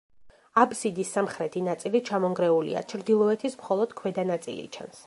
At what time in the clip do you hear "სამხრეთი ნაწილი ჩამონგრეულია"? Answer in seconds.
1.17-2.85